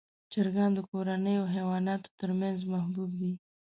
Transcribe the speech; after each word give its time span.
چرګان 0.31 0.71
د 0.75 0.79
کورنیو 0.89 1.51
حیواناتو 1.55 2.09
تر 2.19 2.29
منځ 2.39 2.57
محبوب 2.71 3.09
دي. 3.19 3.31